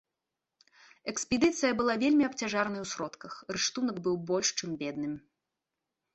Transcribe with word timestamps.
Экспедыцыя 1.11 1.73
была 1.81 1.97
вельмі 2.05 2.23
абцяжаранай 2.29 2.81
у 2.85 2.87
сродках, 2.93 3.37
рыштунак 3.59 4.01
быў 4.09 4.15
больш 4.33 4.47
чым 4.57 4.69
бедным. 4.83 5.15